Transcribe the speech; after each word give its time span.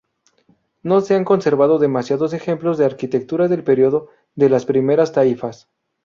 No 0.81 1.01
se 1.01 1.13
han 1.13 1.23
conservado 1.23 1.77
demasiados 1.77 2.33
ejemplos 2.33 2.79
de 2.79 2.85
arquitectura 2.85 3.47
del 3.47 3.63
periodo 3.63 4.09
de 4.33 4.49
las 4.49 4.65
primeras 4.65 5.11
taifas. 5.11 5.69